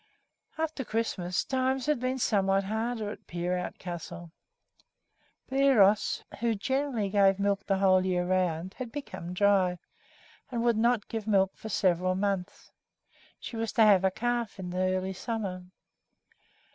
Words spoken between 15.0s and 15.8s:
summer.